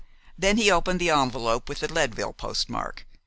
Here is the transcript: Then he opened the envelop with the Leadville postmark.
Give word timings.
Then 0.35 0.57
he 0.57 0.71
opened 0.71 0.99
the 0.99 1.09
envelop 1.09 1.69
with 1.69 1.81
the 1.81 1.93
Leadville 1.93 2.33
postmark. 2.33 3.05